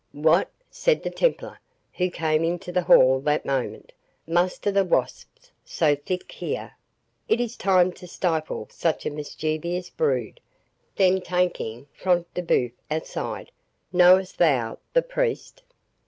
[0.13, 1.59] "What!" said the Templar,
[1.93, 3.93] who came into the hall that moment,
[4.25, 6.75] "muster the wasps so thick here?
[7.29, 10.39] it is time to stifle such a mischievous brood."
[10.95, 13.51] Then taking Front de Bœuf aside
[13.93, 15.61] "Knowest thou the priest?"